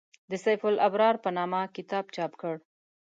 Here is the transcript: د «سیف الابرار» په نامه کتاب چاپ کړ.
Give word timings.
د 0.29 0.31
«سیف 0.43 0.61
الابرار» 0.69 1.15
په 1.23 1.29
نامه 1.37 1.61
کتاب 1.75 2.05
چاپ 2.15 2.31
کړ. 2.41 2.55